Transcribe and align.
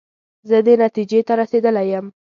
زه 0.49 0.57
دې 0.65 0.73
نتیجې 0.83 1.19
ته 1.27 1.33
رسېدلی 1.41 1.85
یم. 1.91 2.05